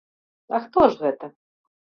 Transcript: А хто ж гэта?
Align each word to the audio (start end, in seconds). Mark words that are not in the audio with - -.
А 0.57 0.61
хто 0.63 0.87
ж 0.95 0.99
гэта? 1.03 1.31